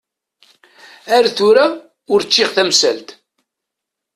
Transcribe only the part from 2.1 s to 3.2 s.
ur ččiɣ tamsalt.